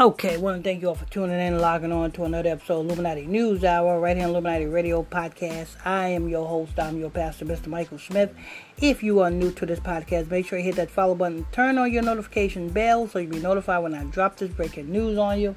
[0.00, 2.80] Okay, want to thank you all for tuning in and logging on to another episode
[2.80, 5.76] of Illuminati News Hour right here on Illuminati Radio Podcast.
[5.84, 7.68] I am your host, I'm your pastor, Mr.
[7.68, 8.34] Michael Smith.
[8.80, 11.78] If you are new to this podcast, make sure you hit that follow button, turn
[11.78, 15.38] on your notification bell so you'll be notified when I drop this breaking news on
[15.40, 15.54] you.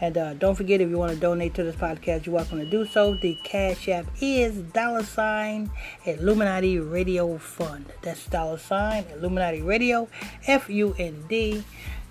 [0.00, 2.68] And uh, don't forget, if you want to donate to this podcast, you're welcome to
[2.68, 3.14] do so.
[3.14, 5.70] The Cash App is dollar sign
[6.04, 7.86] Illuminati Radio Fund.
[8.02, 10.08] That's dollar sign Illuminati Radio,
[10.48, 11.62] F U N D.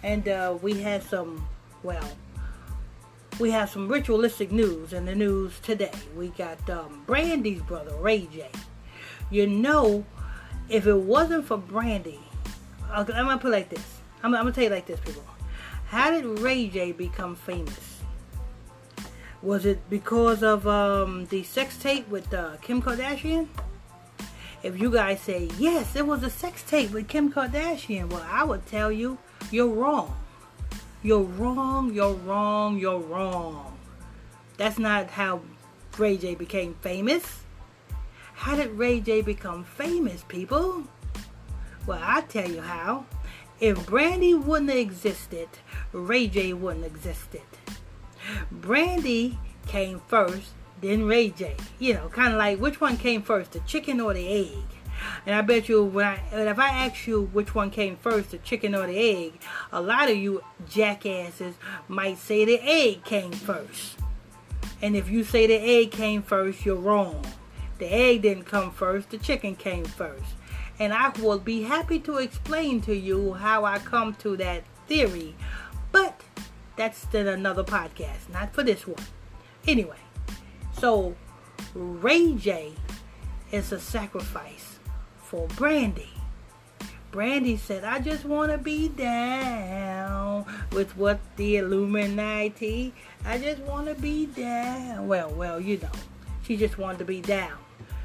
[0.01, 1.45] And uh, we had some
[1.87, 2.09] well,
[3.39, 5.93] we have some ritualistic news in the news today.
[6.17, 8.49] We got um, Brandy's brother, Ray J.
[9.31, 10.05] You know,
[10.67, 12.19] if it wasn't for Brandy,
[12.91, 13.85] I'm gonna put it like this.
[14.21, 15.23] I'm, I'm gonna tell you like this, people.
[15.87, 18.01] How did Ray J become famous?
[19.41, 23.47] Was it because of um, the sex tape with uh, Kim Kardashian?
[24.61, 28.43] If you guys say yes, it was a sex tape with Kim Kardashian, well, I
[28.43, 29.19] would tell you
[29.51, 30.13] you're wrong.
[31.03, 33.77] You're wrong, you're wrong, you're wrong.
[34.57, 35.41] That's not how
[35.97, 37.43] Ray J became famous.
[38.33, 40.83] How did Ray J become famous, people?
[41.85, 43.05] Well, I'll tell you how.
[43.59, 45.49] If Brandy wouldn't have existed,
[45.91, 47.41] Ray J wouldn't have existed.
[48.51, 50.51] Brandy came first,
[50.81, 51.55] then Ray J.
[51.77, 54.76] You know, kind of like which one came first, the chicken or the egg?
[55.25, 58.37] And I bet you when I if I ask you which one came first, the
[58.37, 59.39] chicken or the egg,
[59.71, 61.55] a lot of you jackasses
[61.87, 63.97] might say the egg came first.
[64.81, 67.25] And if you say the egg came first, you're wrong.
[67.79, 70.25] The egg didn't come first, the chicken came first.
[70.79, 75.35] And I will be happy to explain to you how I come to that theory.
[75.91, 76.21] But
[76.75, 79.03] that's still another podcast, not for this one.
[79.67, 79.97] Anyway,
[80.79, 81.15] so
[81.73, 82.73] Ray J
[83.51, 84.79] is a sacrifice
[85.27, 86.09] for Brandy.
[87.11, 92.93] Brandy said, I just want to be down with what the Illuminati.
[93.25, 95.07] I just want to be down.
[95.07, 95.91] Well, well, you know,
[96.43, 97.57] she just wanted to be down.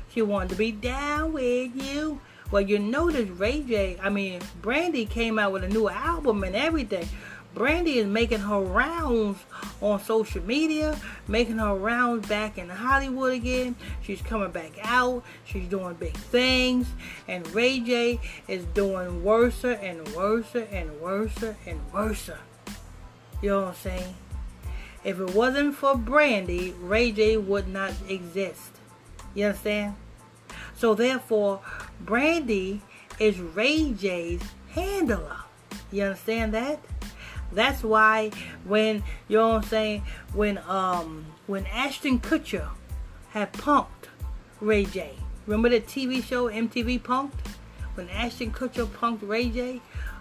[0.09, 2.21] She wanted to be down with you.
[2.51, 6.57] Well, you notice Ray J, I mean, Brandy came out with a new album and
[6.57, 7.09] everything.
[7.55, 9.39] Brandy is making her rounds
[9.81, 10.99] on social media,
[11.29, 13.77] making her rounds back in Hollywood again.
[14.03, 15.23] She's coming back out.
[15.45, 16.89] She's doing big things.
[17.29, 22.31] And Ray J is doing worse and worse and worse and worse.
[23.43, 24.15] You know what I'm saying?
[25.05, 28.71] If it wasn't for Brandy, Ray J would not exist.
[29.35, 29.97] You understand?
[30.77, 31.61] So therefore,
[32.01, 32.83] Brandy
[33.19, 35.37] is Ray J's handler.
[35.91, 36.79] You understand that?
[37.53, 38.31] That's why
[38.65, 40.03] when you know what I'm saying,
[40.33, 42.69] when um when Ashton Kutcher
[43.31, 44.09] had punked
[44.61, 45.15] Ray J.
[45.47, 47.35] Remember the TV show MTV Punk'd?
[47.95, 49.81] When Ashton Kutcher punked Ray J,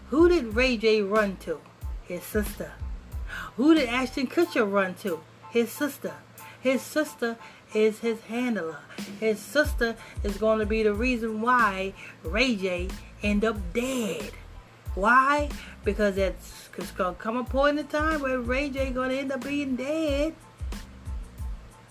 [0.09, 1.59] who did Ray J run to?
[2.03, 2.73] His sister.
[3.55, 5.21] Who did Ashton Kutcher run to?
[5.51, 6.15] His sister.
[6.59, 7.37] His sister
[7.73, 8.79] is his handler.
[9.19, 11.93] His sister is going to be the reason why
[12.23, 12.89] Ray J
[13.23, 14.31] end up dead.
[14.95, 15.49] Why?
[15.85, 19.43] Because it's, it's gonna come a point in time where Ray J gonna end up
[19.43, 20.35] being dead.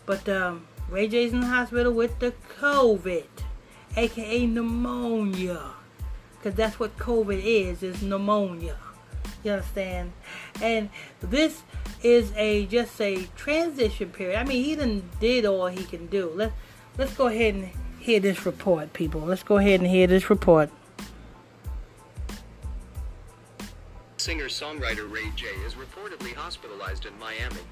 [0.06, 3.24] But um, Ray J's in the hospital with the COVID,
[3.96, 5.62] aka pneumonia,
[6.36, 8.76] because that's what COVID is, is pneumonia.
[9.44, 10.12] You understand?
[10.60, 10.90] And
[11.20, 11.62] this
[12.02, 14.38] is a just a transition period.
[14.38, 16.32] I mean, he done did all he can do.
[16.34, 16.52] Let
[16.98, 19.22] let's go ahead and hear this report, people.
[19.22, 20.70] Let's go ahead and hear this report.
[24.20, 27.62] Singer-songwriter Ray J is reportedly hospitalized in Miami.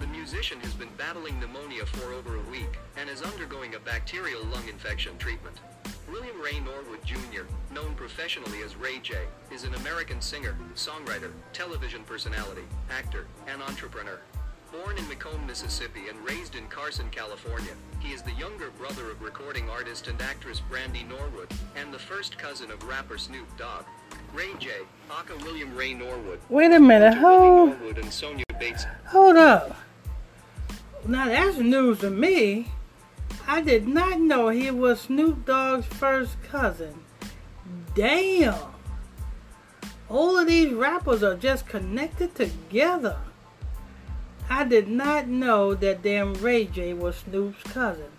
[0.00, 4.42] The musician has been battling pneumonia for over a week and is undergoing a bacterial
[4.46, 5.60] lung infection treatment.
[6.10, 7.42] William Ray Norwood Jr.,
[7.72, 9.14] known professionally as Ray J,
[9.52, 14.18] is an American singer, songwriter, television personality, actor, and entrepreneur.
[14.72, 19.20] Born in McComb, Mississippi and raised in Carson, California, he is the younger brother of
[19.20, 23.84] recording artist and actress Brandy Norwood, and the first cousin of rapper Snoop Dogg.
[24.32, 24.70] Ray J,
[25.10, 26.40] aka William Ray Norwood.
[26.48, 28.86] Wait a minute, hold, and Sonja Bates.
[29.08, 29.76] hold up.
[31.06, 32.68] Now that's news to me.
[33.46, 36.94] I did not know he was Snoop Dogg's first cousin.
[37.94, 38.54] Damn.
[40.08, 43.18] All of these rappers are just connected together.
[44.52, 48.10] I did not know that damn Ray J was Snoop's cousin.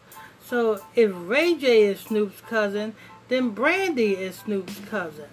[0.43, 2.95] So if Ray J is Snoop's cousin,
[3.27, 5.27] then Brandy is Snoop's cousin.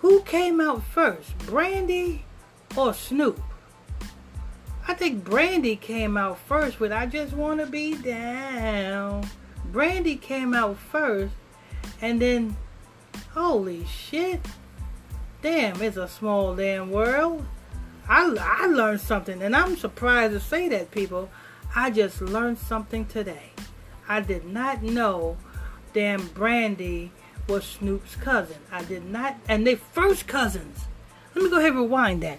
[0.00, 2.24] Who came out first, Brandy
[2.76, 3.40] or Snoop?
[4.88, 9.30] I think Brandy came out first with I Just Wanna Be Down.
[9.66, 11.34] Brandy came out first,
[12.02, 12.56] and then,
[13.32, 14.44] holy shit.
[15.40, 17.46] Damn, it's a small damn world.
[18.08, 21.30] I, I learned something, and I'm surprised to say that, people.
[21.74, 23.50] I just learned something today.
[24.08, 25.36] I did not know
[25.92, 27.10] damn Brandy
[27.48, 28.56] was Snoop's cousin.
[28.70, 30.84] I did not, and they first cousins.
[31.34, 32.38] Let me go ahead and rewind that.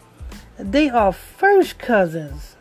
[0.57, 2.55] They are first cousins.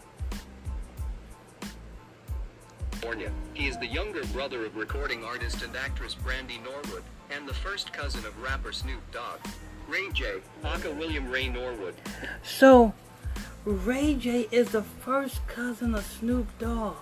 [3.05, 3.44] California.
[3.55, 7.93] He is the younger brother of recording artist and actress Brandy Norwood, and the first
[7.93, 9.39] cousin of rapper Snoop Dogg.
[9.87, 11.95] Ray J, aka William Ray Norwood.
[12.43, 12.93] So,
[13.65, 16.97] Ray J is the first cousin of Snoop Dogg.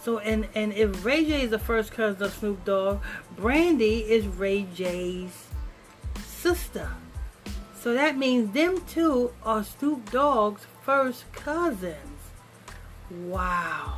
[0.00, 3.00] So, and and if Ray J is the first cousin of Snoop Dogg,
[3.36, 5.48] Brandy is Ray J's
[6.24, 6.90] sister.
[7.74, 11.96] So that means them two are Snoop Dogg's first cousins.
[13.10, 13.96] Wow.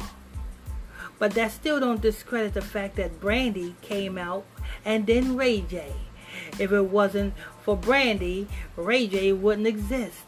[1.23, 4.45] But that still don't discredit the fact that Brandy came out
[4.85, 5.93] and then Ray J.
[6.59, 10.25] If it wasn't for Brandy, Ray J wouldn't exist.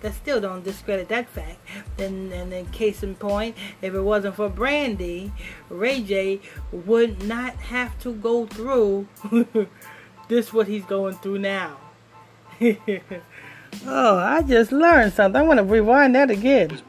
[0.00, 1.58] That still don't discredit that fact.
[1.98, 5.32] And, and in case in point, if it wasn't for Brandy,
[5.68, 6.40] Ray J
[6.72, 9.08] would not have to go through
[10.28, 11.76] this what he's going through now.
[13.84, 15.42] oh, I just learned something.
[15.42, 16.80] I want to rewind that again.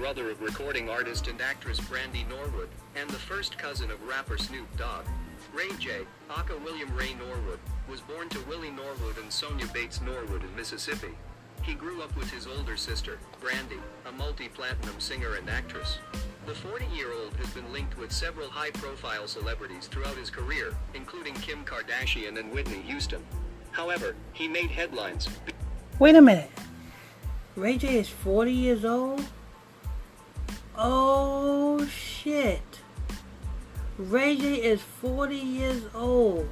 [0.00, 4.66] Brother of recording artist and actress Brandy Norwood, and the first cousin of rapper Snoop
[4.78, 5.04] Dogg.
[5.52, 10.42] Ray J, aka William Ray Norwood, was born to Willie Norwood and Sonja Bates Norwood
[10.42, 11.10] in Mississippi.
[11.62, 13.76] He grew up with his older sister, Brandy,
[14.08, 15.98] a multi-platinum singer and actress.
[16.46, 22.38] The 40-year-old has been linked with several high-profile celebrities throughout his career, including Kim Kardashian
[22.38, 23.22] and Whitney Houston.
[23.72, 25.28] However, he made headlines.
[25.98, 26.50] Wait a minute.
[27.54, 29.22] Ray J is 40 years old?
[30.82, 32.80] Oh, shit.
[33.98, 36.48] Ray J is 40 years old.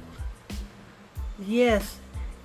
[1.39, 1.97] Yes.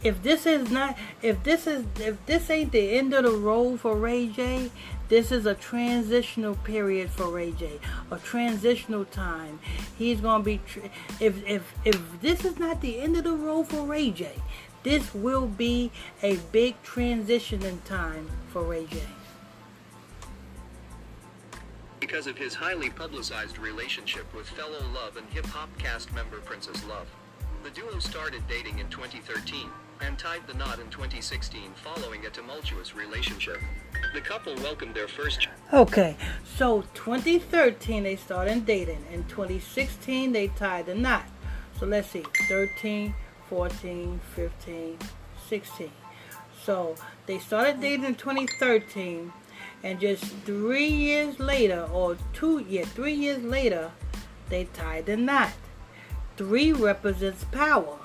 [0.02, 3.80] If this is not if this is if this ain't the end of the road
[3.80, 4.70] for Ray J,
[5.10, 7.78] this is a transitional period for Ray J,
[8.10, 9.58] a transitional time.
[9.98, 10.88] He's gonna be tr-
[11.20, 14.32] if if if this is not the end of the road for Ray J,
[14.84, 15.90] this will be
[16.22, 19.02] a big transition in time for Ray J.
[22.06, 26.84] because of his highly publicized relationship with fellow Love and hip hop cast member Princess
[26.86, 27.06] Love.
[27.62, 29.70] The duo started dating in 2013
[30.02, 33.58] and tied the knot in 2016 following a tumultuous relationship.
[34.12, 35.48] The couple welcomed their first.
[35.72, 36.14] Okay,
[36.58, 39.02] so 2013 they started dating.
[39.10, 41.24] In 2016 they tied the knot.
[41.80, 43.14] So let's see, 13,
[43.48, 44.98] 14, 15,
[45.48, 45.90] 16.
[46.62, 49.32] So they started dating in 2013,
[49.84, 53.90] and just three years later, or two, yeah, three years later,
[54.48, 55.52] they tied the knot.
[56.38, 57.98] Three represents power.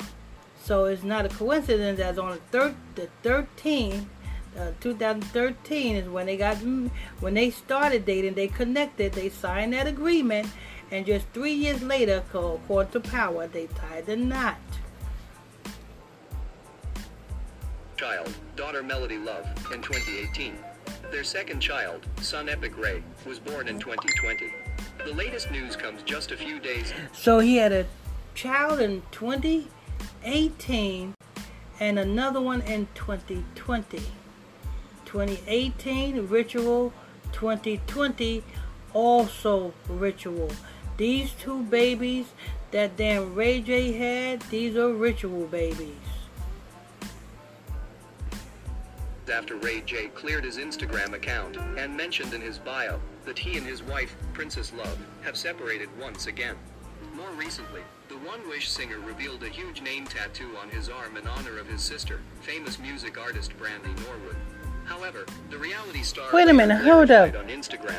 [0.61, 4.09] So it's not a coincidence that on the, thir- the 13,
[4.59, 9.87] uh, 2013 is when they got, when they started dating, they connected, they signed that
[9.87, 10.47] agreement,
[10.91, 14.57] and just three years later, co- according to power, they tied the knot.
[17.99, 20.55] child, daughter Melody Love, in 2018.
[21.11, 24.53] Their second child, son Epic Ray, was born in 2020.
[25.03, 27.87] The latest news comes just a few days So he had a
[28.35, 31.15] child in 2018
[31.79, 34.03] and another one in 2020.
[35.05, 36.93] 2018 ritual,
[37.31, 38.43] 2020
[38.93, 40.51] also ritual.
[40.97, 42.27] These two babies
[42.69, 45.95] that damn Ray J had, these are ritual babies.
[49.29, 53.65] After Ray J cleared his Instagram account and mentioned in his bio that he and
[53.65, 56.55] his wife, Princess Love, have separated once again.
[57.15, 61.27] More recently, the One Wish singer revealed a huge name tattoo on his arm in
[61.27, 64.35] honor of his sister, famous music artist Brandy Norwood.
[64.85, 67.33] However, the reality star Wait a minute, hold up.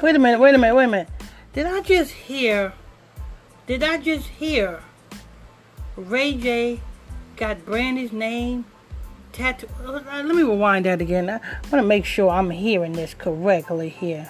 [0.02, 1.08] Wait a minute, wait a minute, wait a minute.
[1.52, 2.72] Did I just hear?
[3.66, 4.82] Did I just hear?
[5.96, 6.80] Ray J
[7.36, 8.64] got Brandy's name
[9.32, 9.68] tattoo.
[9.84, 11.28] uh, Let me rewind that again.
[11.30, 11.38] I
[11.70, 14.28] want to make sure I'm hearing this correctly here.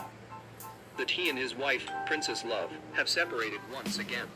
[0.98, 4.26] that he and his wife, Princess Love, have separated once again.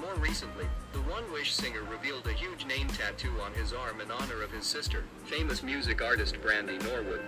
[0.00, 4.10] More recently, the One Wish singer revealed a huge name tattoo on his arm in
[4.10, 7.20] honor of his sister, famous music artist Brandy Norwood.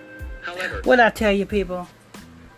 [0.43, 1.87] However, What I tell you, people?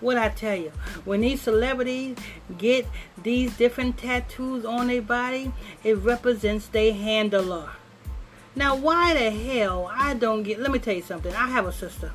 [0.01, 0.71] What I tell you?
[1.05, 2.17] When these celebrities
[2.57, 2.85] get
[3.23, 5.53] these different tattoos on their body,
[5.83, 7.69] it represents their handler.
[8.57, 10.59] Now, why the hell I don't get?
[10.59, 11.31] Let me tell you something.
[11.31, 12.11] I have a sister,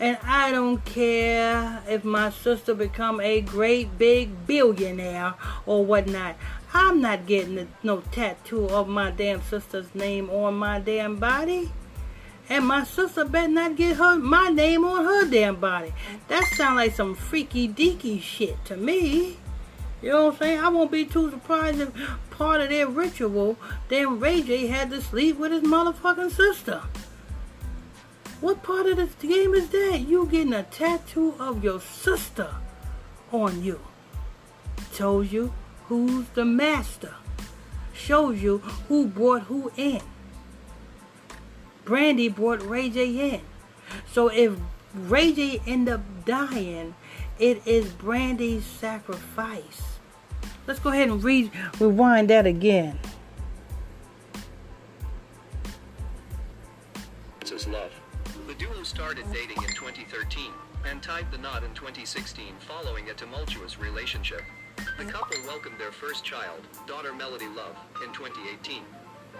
[0.00, 5.34] and I don't care if my sister become a great big billionaire
[5.66, 6.36] or whatnot.
[6.72, 11.70] I'm not getting no tattoo of my damn sister's name on my damn body.
[12.48, 15.92] And my sister better not get her my name on her damn body.
[16.28, 19.36] That sounds like some freaky deaky shit to me.
[20.00, 20.60] You know what I'm saying?
[20.60, 21.90] I won't be too surprised if
[22.42, 23.56] part of their ritual,
[23.88, 26.82] then Ray J had to sleep with his motherfucking sister.
[28.40, 30.00] What part of the game is that?
[30.00, 32.52] You getting a tattoo of your sister
[33.30, 33.78] on you.
[34.92, 35.54] Tells you
[35.86, 37.14] who's the master.
[37.94, 38.58] Shows you
[38.88, 40.02] who brought who in.
[41.84, 43.42] Brandy brought Ray J in.
[44.10, 44.52] So if
[44.92, 46.96] Ray J end up dying,
[47.38, 49.91] it is Brandy's sacrifice.
[50.72, 51.50] Let's go ahead and re-
[51.80, 52.98] rewind that again.
[57.40, 57.92] Princess Love.
[58.46, 60.50] The duo started dating in 2013
[60.88, 64.40] and tied the knot in 2016 following a tumultuous relationship.
[64.96, 68.82] The couple welcomed their first child, daughter Melody Love, in 2018.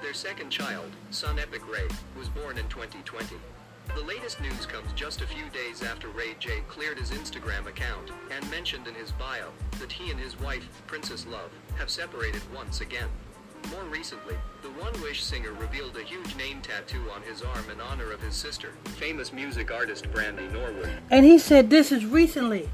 [0.03, 3.37] Their second child, son Epic Ray, was born in 2020.
[3.95, 8.11] The latest news comes just a few days after Ray J cleared his Instagram account
[8.31, 9.49] and mentioned in his bio
[9.81, 13.09] that he and his wife, Princess Love, have separated once again.
[13.71, 17.81] More recently, the One Wish singer revealed a huge name tattoo on his arm in
[17.81, 20.91] honor of his sister, famous music artist Brandy Norwood.
[21.11, 22.71] And he said this is recently.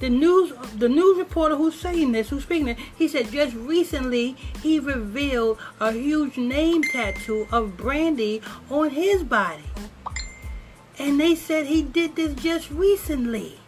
[0.00, 4.36] The news the news reporter who's saying this, who's speaking it, he said just recently
[4.62, 8.40] he revealed a huge name tattoo of Brandy
[8.70, 9.64] on his body.
[10.98, 13.60] And they said he did this just recently.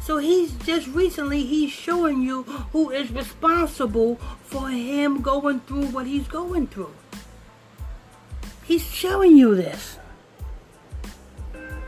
[0.00, 6.06] So he's just recently he's showing you who is responsible for him going through what
[6.06, 6.94] he's going through.
[8.64, 9.98] He's showing you this.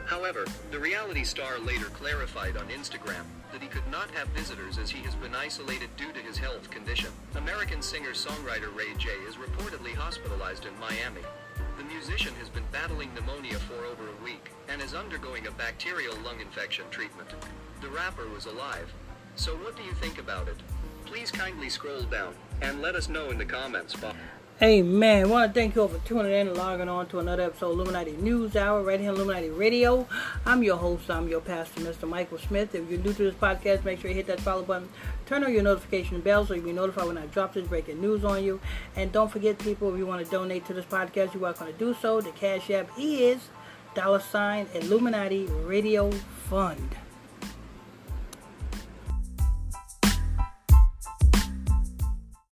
[0.07, 4.91] However, the reality star later clarified on Instagram that he could not have visitors as
[4.91, 7.11] he has been isolated due to his health condition.
[7.37, 11.23] American singer-songwriter Ray J is reportedly hospitalized in Miami.
[11.79, 16.17] The musician has been battling pneumonia for over a week and is undergoing a bacterial
[16.25, 17.29] lung infection treatment.
[17.81, 18.93] The rapper was alive.
[19.37, 20.57] So what do you think about it?
[21.07, 24.17] Please kindly scroll down and let us know in the comments box.
[24.61, 25.29] Amen.
[25.29, 28.13] To thank you all for tuning in and logging on to another episode of Illuminati
[28.13, 30.07] News Hour right here on Illuminati Radio.
[30.47, 32.09] I'm your host, I'm your pastor, Mr.
[32.09, 32.73] Michael Smith.
[32.73, 34.89] If you're new to this podcast, make sure you hit that follow button.
[35.27, 38.25] Turn on your notification bell so you'll be notified when I drop this breaking news
[38.25, 38.61] on you.
[38.95, 41.73] And don't forget, people, if you want to donate to this podcast, you're welcome to
[41.73, 42.21] do so.
[42.21, 43.49] The Cash App is
[43.95, 46.13] dollar sign Illuminati Radio
[46.49, 46.97] Fund.